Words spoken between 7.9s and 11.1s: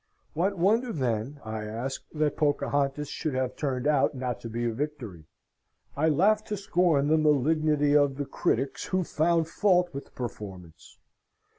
of the critics who found fault with the performance.